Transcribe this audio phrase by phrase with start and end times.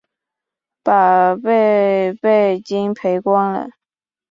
[0.81, 3.69] 把準备金赔光了